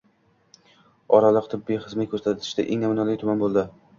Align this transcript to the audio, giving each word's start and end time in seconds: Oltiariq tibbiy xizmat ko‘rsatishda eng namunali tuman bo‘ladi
Oltiariq 1.17 1.51
tibbiy 1.51 1.77
xizmat 1.85 2.11
ko‘rsatishda 2.13 2.65
eng 2.77 2.81
namunali 2.87 3.21
tuman 3.25 3.45
bo‘ladi 3.45 3.67